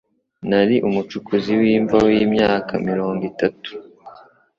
[0.49, 3.69] Nari umucukuzi w'imva wimyaka mirongo itatu.